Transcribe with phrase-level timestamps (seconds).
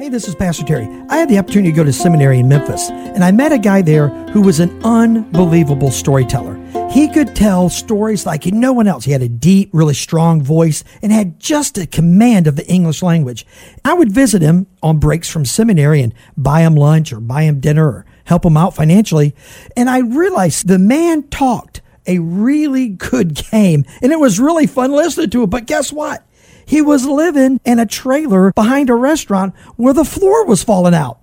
[0.00, 0.88] Hey, this is Pastor Terry.
[1.10, 3.82] I had the opportunity to go to seminary in Memphis, and I met a guy
[3.82, 6.58] there who was an unbelievable storyteller.
[6.90, 9.04] He could tell stories like no one else.
[9.04, 13.02] He had a deep, really strong voice and had just a command of the English
[13.02, 13.44] language.
[13.84, 17.60] I would visit him on breaks from seminary and buy him lunch or buy him
[17.60, 19.34] dinner or help him out financially.
[19.76, 24.92] And I realized the man talked a really good game, and it was really fun
[24.92, 25.50] listening to him.
[25.50, 26.24] But guess what?
[26.70, 31.18] He was living in a trailer behind a restaurant where the floor was falling out.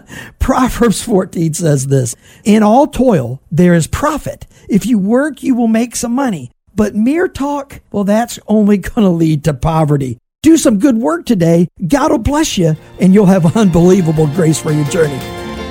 [0.40, 4.48] Proverbs 14 says this In all toil, there is profit.
[4.68, 6.50] If you work, you will make some money.
[6.74, 10.18] But mere talk, well, that's only going to lead to poverty.
[10.42, 11.68] Do some good work today.
[11.86, 15.18] God will bless you, and you'll have unbelievable grace for your journey.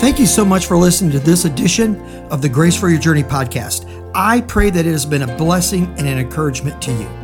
[0.00, 1.98] Thank you so much for listening to this edition
[2.30, 3.88] of the Grace for Your Journey podcast.
[4.14, 7.23] I pray that it has been a blessing and an encouragement to you.